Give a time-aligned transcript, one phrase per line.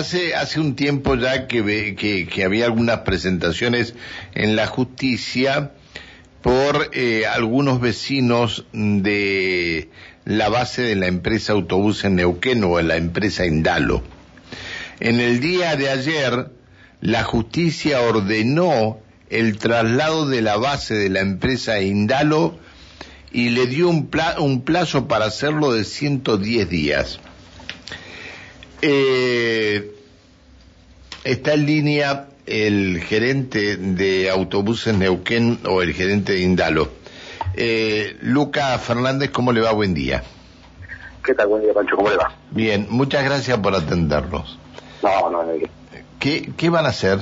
[0.00, 3.94] hace, hace un tiempo ya que, que, que había algunas presentaciones
[4.34, 5.72] en la justicia
[6.42, 9.88] por eh, algunos vecinos de
[10.24, 14.02] la base de la empresa Autobús en Neuquén o en la empresa Indalo.
[15.00, 16.50] En el día de ayer,
[17.00, 18.98] la justicia ordenó
[19.28, 22.58] el traslado de la base de la empresa Indalo
[23.32, 27.20] y le dio un, un plazo para hacerlo de 110 días.
[28.82, 29.94] Eh,
[31.24, 36.88] está en línea el gerente de autobuses Neuquén o el gerente de Indalo.
[37.54, 39.72] Eh, Luca Fernández, ¿cómo le va?
[39.72, 40.22] Buen día.
[41.24, 41.48] ¿Qué tal?
[41.48, 42.32] Buen día, Pancho, ¿cómo le va?
[42.50, 44.58] Bien, muchas gracias por atendernos.
[45.02, 45.52] No, no, no.
[46.18, 47.18] ¿Qué, ¿Qué van a hacer?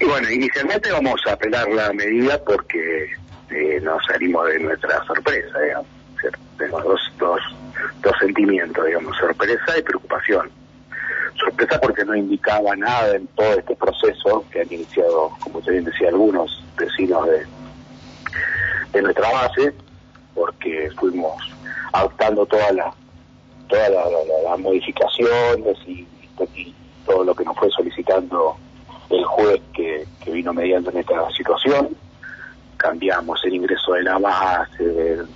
[0.00, 3.10] Y bueno, inicialmente vamos a apelar la medida porque
[3.50, 5.95] eh, nos salimos de nuestra sorpresa, digamos.
[6.58, 7.40] Tenemos dos, dos,
[8.02, 10.50] dos sentimientos, digamos, sorpresa y preocupación.
[11.34, 15.84] Sorpresa porque no indicaba nada en todo este proceso que han iniciado, como usted bien
[15.84, 17.46] decía, algunos vecinos de,
[18.92, 19.74] de nuestra base,
[20.34, 21.34] porque fuimos
[21.92, 22.94] adoptando todas las
[23.68, 26.06] todas las modificaciones y,
[26.54, 28.56] y, todo lo que nos fue solicitando
[29.10, 31.96] el juez que, que vino mediando en esta situación
[32.76, 35.26] cambiamos el ingreso de la base, del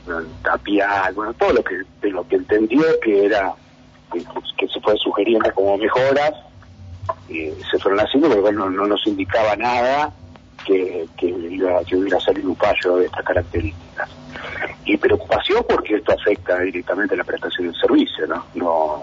[0.51, 3.53] tapial, bueno, todo lo que, de lo que entendió que era,
[4.13, 6.33] que, se fue sugiriendo como mejoras,
[7.29, 10.13] y se fueron haciendo, pero bueno, no nos indicaba nada
[10.65, 14.11] que, que, iba, que hubiera salido un fallo de estas características.
[14.85, 18.45] Y preocupación porque esto afecta directamente a la prestación del servicio, ¿no?
[18.55, 19.03] No,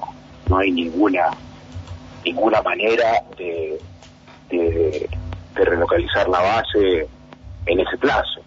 [0.50, 1.30] no hay ninguna,
[2.26, 3.80] ninguna manera de,
[4.50, 5.10] de,
[5.56, 7.08] de relocalizar la base
[7.66, 8.42] en ese plazo.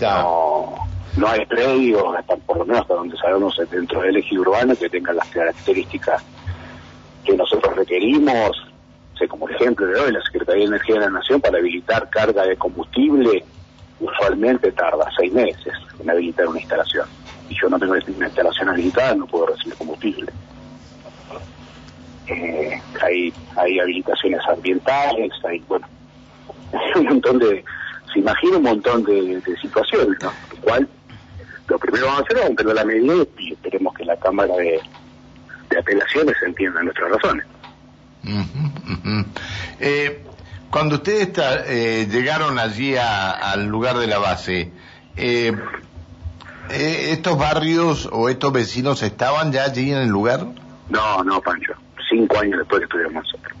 [0.00, 0.79] No,
[1.16, 4.88] no hay predios, hasta, por lo menos hasta donde sabemos dentro del eje urbano, que
[4.88, 6.22] tengan las características
[7.24, 8.50] que nosotros requerimos.
[9.18, 12.44] sé como ejemplo de hoy, la Secretaría de Energía de la Nación para habilitar carga
[12.44, 13.44] de combustible
[14.00, 17.06] usualmente tarda seis meses en habilitar una instalación.
[17.48, 20.32] Y yo no tengo una instalación habilitada, no puedo recibir combustible.
[22.28, 25.86] Eh, hay, hay habilitaciones ambientales, hay, bueno,
[26.96, 27.64] un montón de,
[28.12, 30.32] se imagina un montón de, de situaciones, ¿no?
[31.70, 34.80] Lo primero vamos a hacer es romper la medida y esperemos que la Cámara de,
[35.70, 37.46] de Apelaciones entienda nuestras razones.
[38.24, 39.26] Uh -huh, uh -huh.
[39.78, 40.24] Eh,
[40.68, 44.72] cuando ustedes está, eh, llegaron allí a, al lugar de la base,
[45.16, 45.52] eh,
[46.70, 50.46] ¿estos barrios o estos vecinos estaban ya allí en el lugar?
[50.88, 51.74] No, no, Pancho.
[52.08, 53.56] Cinco años después que estuvimos nosotros.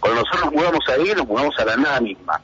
[0.00, 2.40] Cuando nosotros nos mudamos ahí, nos mudamos a la nada misma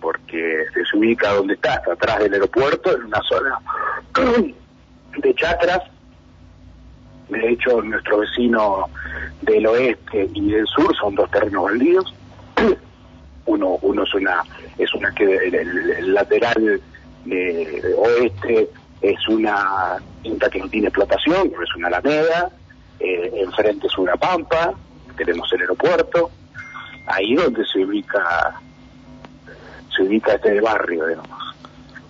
[0.00, 3.58] porque se ubica donde está, hasta atrás del aeropuerto, en una zona
[5.18, 5.82] de chacras.
[7.28, 8.88] De hecho, nuestro vecino
[9.42, 12.14] del oeste y del sur son dos terrenos baldíos.
[13.46, 14.42] Uno, uno es una,
[14.76, 16.82] es una que el, lateral
[17.24, 18.68] de oeste
[19.00, 22.50] es una cinta que no tiene explotación, es una alameda,
[23.00, 24.74] eh, enfrente es una pampa,
[25.16, 26.30] tenemos el aeropuerto,
[27.06, 28.60] ahí donde se ubica
[29.96, 31.56] se ubica este barrio, digamos.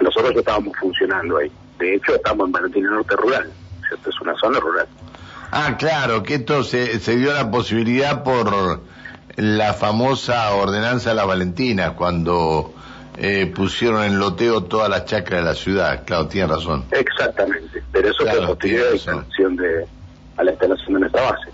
[0.01, 1.51] Nosotros estábamos funcionando ahí.
[1.79, 3.51] De hecho, estamos en Valentín Norte Rural,
[3.87, 4.11] ¿cierto?
[4.11, 4.87] Es una zona rural.
[5.51, 8.83] Ah, claro, que esto se, se dio la posibilidad por
[9.37, 12.75] la famosa ordenanza de la Valentina, cuando
[13.17, 16.05] eh, pusieron en loteo todas las chacras de la ciudad.
[16.05, 16.85] Claro, tiene razón.
[16.91, 19.87] Exactamente, pero eso claro, fue posterior a la instalación de,
[20.37, 21.51] a la instalación de nuestra base.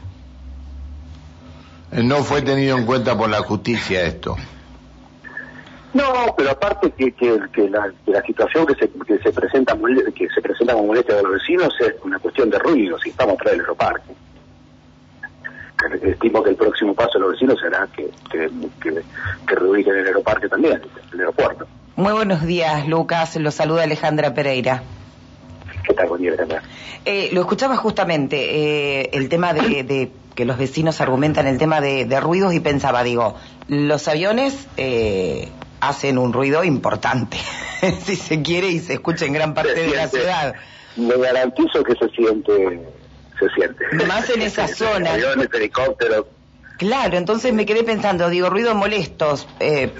[2.03, 4.37] No fue tenido en cuenta por la justicia esto.
[5.95, 9.77] No, pero aparte que, que, que, la, que la, situación que se, que se presenta
[10.15, 13.35] que se presenta como molestia de los vecinos es una cuestión de ruido, si estamos
[13.35, 14.13] atrás del aeroparque.
[16.03, 18.51] Estimo que el próximo paso de los vecinos será que, que,
[18.83, 19.03] que,
[19.47, 20.83] que reubiquen el aeroparque también,
[21.13, 21.67] el aeropuerto.
[21.95, 23.37] Muy buenos días, Lucas.
[23.37, 24.83] Lo saluda Alejandra Pereira.
[25.87, 26.09] ¿Qué tal?
[26.09, 26.33] Buen día.
[27.05, 31.81] Eh, lo escuchaba justamente, eh, el tema de, de, que los vecinos argumentan el tema
[31.81, 33.37] de, de ruidos y pensaba, digo,
[33.69, 35.51] los aviones eh,
[35.89, 37.39] hacen un ruido importante,
[38.05, 40.55] si se quiere, y se escucha en gran parte de la ciudad.
[40.97, 42.81] Me garantizo que se siente,
[43.39, 44.07] se siente.
[44.07, 45.15] Más en esa zona.
[45.15, 46.27] Aviones, helicópteros.
[46.79, 49.47] Claro, entonces me quedé pensando, digo, ruidos molestos.
[49.61, 49.91] Eh,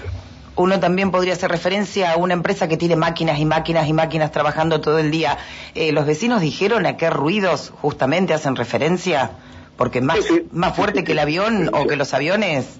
[0.57, 4.31] uno también podría hacer referencia a una empresa que tiene máquinas y máquinas y máquinas
[4.31, 5.37] trabajando todo el día.
[5.73, 9.31] Eh, ¿Los vecinos dijeron a qué ruidos justamente hacen referencia?
[9.77, 10.47] Porque más, sí, sí.
[10.51, 12.79] más fuerte que el avión o que los aviones.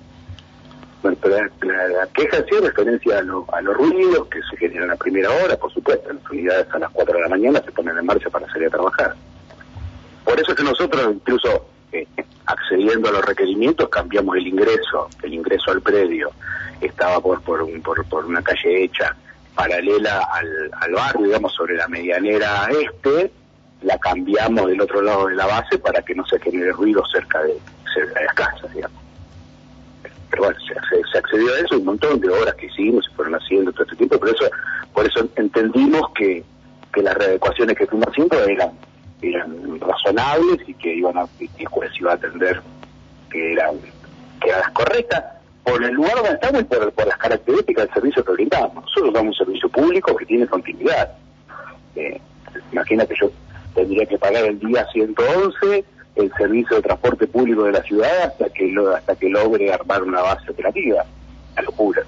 [1.06, 4.90] Bueno, pero la, la, queja hacía referencia a, lo, a, los ruidos que se generan
[4.90, 6.12] a primera hora, por supuesto.
[6.12, 8.72] Las unidades a las 4 de la mañana se ponen en marcha para salir a
[8.72, 9.14] trabajar.
[10.24, 12.08] por eso es que nosotros incluso eh,
[12.48, 16.32] accediendo a los requerimientos cambiamos el ingreso, el ingreso al predio
[16.82, 19.16] estaba por por, un, por, por una calle hecha
[19.54, 23.32] paralela al, al barrio, digamos, sobre la medianera este,
[23.84, 27.44] la cambiamos del otro lado de la base para que no se genere ruido cerca
[27.44, 27.56] de,
[27.94, 29.05] cerca de las casas, digamos.
[30.30, 33.72] Pero bueno, se, accedió a eso, un montón de obras que hicimos, se fueron haciendo
[33.72, 34.46] todo este tiempo, por eso,
[34.94, 36.44] por eso entendimos que,
[36.94, 38.72] que las readecuaciones que fuimos haciendo eran,
[39.22, 42.62] eran razonables y que iban a, y el juez iba a atender
[43.30, 43.76] que eran,
[44.42, 45.24] que eran las correctas
[45.64, 48.84] por el lugar donde estamos y por, por las características del servicio que brindamos.
[48.84, 51.12] Nosotros damos un servicio público que tiene continuidad.
[51.96, 52.20] Eh,
[52.72, 53.32] imagínate, yo
[53.74, 55.86] tendría que pagar el día 111
[56.16, 60.04] el servicio de transporte público de la ciudad hasta que lo, hasta que logre armar
[60.04, 61.04] una base operativa.
[61.56, 62.04] La locura.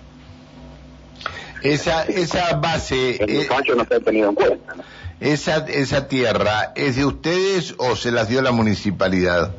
[1.64, 3.22] Esa, esa base...
[3.24, 4.76] El eh, no se ha tenido en cuenta.
[4.76, 4.84] ¿no?
[5.20, 9.56] Esa, esa tierra, ¿es de ustedes o se las dio la municipalidad?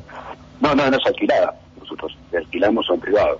[0.61, 1.59] No, no, no es alquilada.
[1.79, 3.39] Nosotros alquilamos a un privado.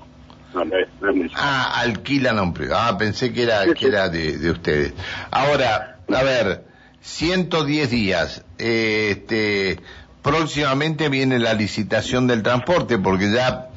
[0.54, 2.82] No, no es, no es ah, alquilan a un privado.
[2.84, 3.86] Ah, pensé que era, Sí, que sí.
[3.86, 4.94] era de, de ustedes.
[5.32, 6.66] Ahora, a ver,
[7.02, 8.44] 110 días.
[8.58, 9.80] eh, este,
[10.22, 13.70] próximamente viene la licitación del transporte, porque ya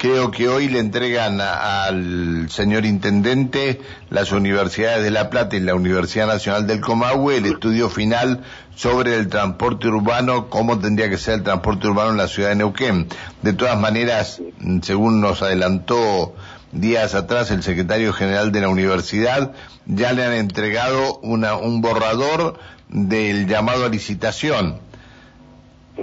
[0.00, 5.74] creo que hoy le entregan al señor intendente las universidades de La Plata y la
[5.74, 8.42] Universidad Nacional del Comahue el estudio final
[8.74, 12.56] sobre el transporte urbano, cómo tendría que ser el transporte urbano en la ciudad de
[12.56, 13.08] Neuquén.
[13.42, 14.40] De todas maneras,
[14.80, 16.34] según nos adelantó
[16.72, 19.52] días atrás el secretario general de la universidad,
[19.84, 22.58] ya le han entregado una, un borrador
[22.88, 24.80] del llamado a licitación.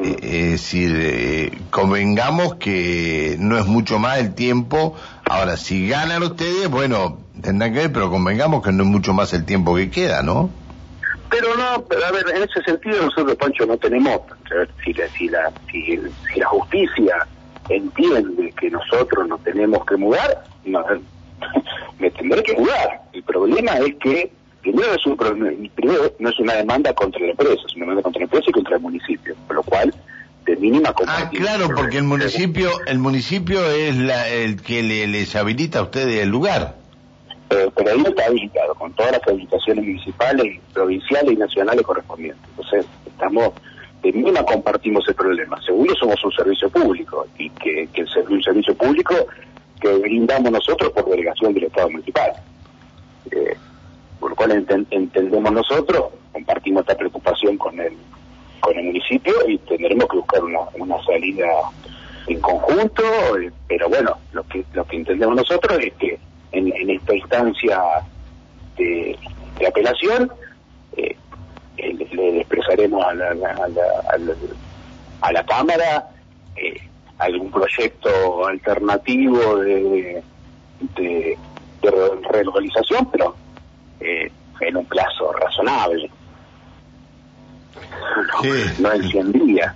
[0.03, 4.95] Eh, Es decir, eh, convengamos que no es mucho más el tiempo.
[5.29, 9.33] Ahora, si ganan ustedes, bueno, tendrán que ver, pero convengamos que no es mucho más
[9.33, 10.49] el tiempo que queda, ¿no?
[11.29, 14.21] Pero no, pero a ver, en ese sentido nosotros, Pancho, no tenemos,
[14.83, 15.99] si la, si la, si,
[16.33, 17.27] si la justicia
[17.67, 20.85] entiende que nosotros nos tenemos que mudar, no,
[21.99, 23.01] me tendré que mudar.
[23.11, 24.31] El problema es que
[24.72, 25.16] primero es un
[25.75, 28.52] primero no es una demanda contra la empresa, es una demanda contra la empresa y
[28.52, 29.94] contra el municipio, por lo cual
[30.46, 35.36] de mínima Ah, claro, porque el municipio, el municipio es la, el que le, les
[35.36, 36.75] habilita a ustedes el lugar.
[37.50, 42.44] pero, pero ahí está habilitado con todas las habilitaciones municipales, provinciales y nacionales correspondientes.
[42.50, 43.52] Entonces, estamos,
[44.02, 45.62] de mínima compartimos el problema.
[45.62, 49.16] Segundo, somos un servicio público y que, que servicio, un servicio público
[49.81, 52.31] que brindamos nosotros por delegación del Estado municipal.
[53.31, 53.58] Eh,
[54.38, 57.92] cual enten- entendemos nosotros, compartimos esta preocupación con el,
[58.62, 61.48] con el municipio y tendremos que buscar una, una salida
[62.28, 63.04] en conjunto,
[63.42, 66.18] eh, pero bueno, lo que, lo que entendemos nosotros es que
[66.54, 67.81] en, esta instancia
[68.78, 69.18] de,
[69.68, 70.31] apelación
[70.95, 71.16] eh,
[71.78, 73.51] eh, le, expresaremos a la, a la,
[74.13, 74.36] a la-
[75.19, 76.10] a la Cámara
[77.18, 80.22] algún proyecto alternativo de,
[80.95, 81.38] de,
[81.81, 83.36] de re- relocalización, pero
[84.62, 86.09] en un plazo razonable.
[88.80, 89.75] No, en 100 días.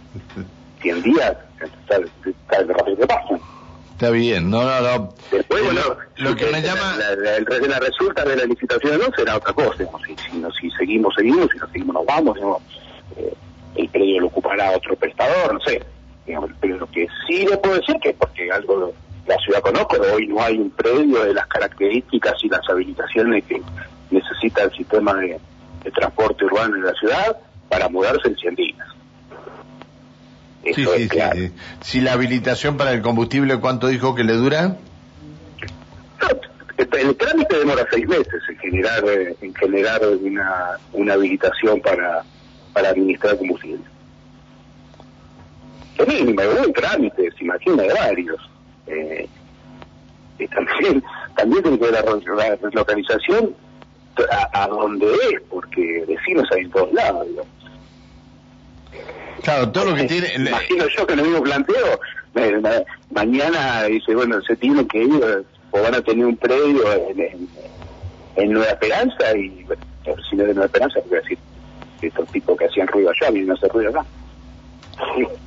[0.81, 3.39] 100 días está de rápido que pasan.
[3.91, 5.13] Está bien, no, no, no.
[5.31, 5.81] Después, Eh, bueno,
[6.17, 6.95] lo, lo que me la- llama...
[6.97, 7.15] La,
[7.67, 9.75] la- resulta de la licitación no será otra cosa.
[9.77, 11.47] digamos, Si, si, no- si seguimos, seguimos.
[11.51, 12.33] Si no seguimos, nos vamos.
[12.35, 12.61] digamos,
[13.17, 13.33] eh,
[13.75, 15.83] el predio lo ocupará otro prestador, no sé.
[16.25, 18.91] digamos, pero lo que sí le puedo decir que porque algo
[19.27, 23.61] la ciudad conozco, hoy no hay un predio de las características y las habilitaciones que
[24.41, 25.39] necesita el sistema de,
[25.83, 27.37] de transporte urbano de la ciudad
[27.69, 28.87] para mudarse en 100 días.
[30.63, 31.39] Eso sí, es sí, claro.
[31.39, 31.51] sí.
[31.81, 34.77] Si la habilitación para el combustible, ¿cuánto dijo que le dura?
[36.21, 36.27] No,
[36.77, 42.23] el trámite demora seis meses en generar eh, en generar una, una habilitación para,
[42.73, 43.83] para administrar combustible.
[45.97, 48.49] Es mínimo, es un trámite, se imagina, de varios.
[48.87, 49.27] Eh,
[50.37, 51.03] y también,
[51.35, 53.55] también tiene que ver la relocalización
[54.31, 57.27] a, a donde es, porque vecinos hay en todos lados.
[57.27, 57.51] digamos.
[59.43, 60.33] Claro, todo lo que tiene...
[60.35, 61.99] Imagino yo que el mismo planteo,
[62.33, 67.19] ma- mañana dice, bueno, se tiene que ir, o van a tener un predio en,
[67.19, 67.47] en,
[68.35, 71.37] en Nueva Esperanza, y bueno, los vecinos de Nueva Esperanza, voy a decir,
[72.01, 74.05] estos tipos que hacían ruido allá vienen a hacer ruido acá.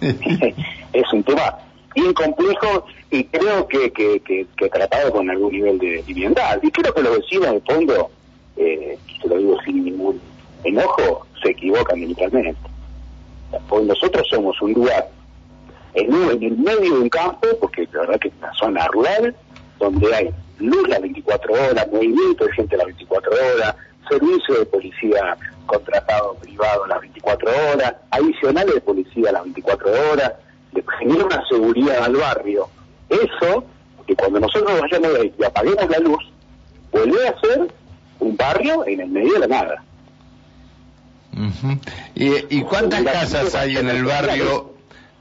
[0.92, 1.58] es un tema
[1.94, 6.60] bien complejo y creo que, que, tratado con algún nivel de liviandad.
[6.62, 8.10] Y creo que los vecinos de fondo,
[8.56, 10.20] eh, se lo digo sin ningún
[10.64, 12.60] enojo, se equivocan militarmente.
[13.68, 15.08] Porque nosotros somos un lugar
[15.94, 19.34] en, en el medio de un campo, porque la verdad que es una zona rural,
[19.78, 23.76] donde hay luz las 24 horas, movimiento de gente las 24 horas,
[24.08, 30.32] servicio de policía contratado privado las 24 horas, adicionales de policía las 24 horas,
[30.98, 32.68] genera una seguridad al barrio.
[33.08, 33.64] Eso,
[34.06, 36.24] que cuando nosotros vayamos ahí y apaguemos la luz,
[36.92, 37.68] vuelve a ser
[38.20, 39.84] un barrio en el medio de la nada.
[42.14, 44.74] ¿Y, ¿Y cuántas casas hay en el barrio?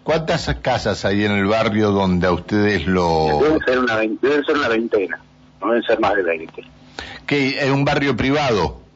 [0.03, 3.39] ¿Cuántas casas hay en el barrio donde a ustedes lo...?
[3.43, 5.19] Deben ser una, deben ser una veintena,
[5.61, 6.63] no deben ser más de 20.
[7.25, 8.86] ¿Que es un barrio privado?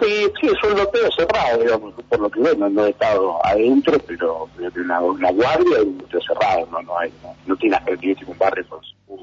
[0.00, 3.98] Sí, sí, es un loteo cerrado, digamos, por lo que veo, no, he estado adentro,
[4.06, 7.12] pero una, una guardia y un loteo cerrado, no, no hay,
[7.46, 8.80] no, tiene las características un barrio con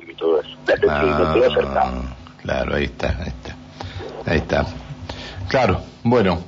[0.10, 0.50] y todo eso.
[0.89, 2.03] Ah, loteo cerrado.
[2.41, 3.55] Claro, ahí está, ahí está.
[4.32, 4.65] Ahí está.
[5.48, 6.44] Claro, bueno.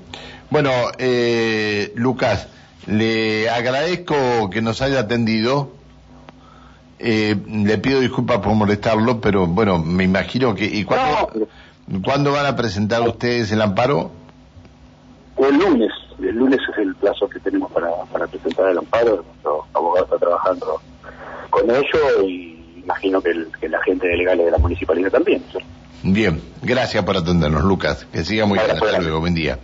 [0.50, 2.48] Bueno, eh, Lucas,
[2.88, 5.72] le agradezco que nos haya atendido.
[7.00, 10.66] Eh, le pido disculpas por molestarlo, pero bueno, me imagino que...
[10.66, 11.48] ¿Y cuándo,
[12.04, 14.12] ¿cuándo van a presentar ustedes el amparo?
[15.48, 15.92] El lunes.
[16.20, 19.24] El lunes es el plazo que tenemos para, para presentar el amparo.
[19.24, 20.82] Nuestro abogado está trabajando
[21.50, 25.44] con ello y imagino que, el, que la gente de legales de la municipalidad también.
[26.04, 28.08] Bien, gracias por atendernos, Lucas.
[28.12, 28.72] Que siga muy bien.
[28.72, 29.60] Hasta luego, buen día.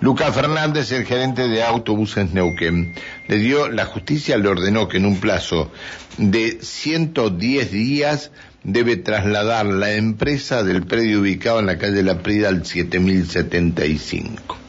[0.00, 2.94] Lucas Fernández, el gerente de autobuses Neuquén,
[3.28, 5.70] le dio, la justicia le ordenó que en un plazo
[6.18, 8.30] de 110 días
[8.64, 14.63] debe trasladar la empresa del predio ubicado en la calle La Prida al 7075.